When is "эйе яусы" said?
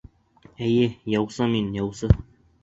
0.67-1.47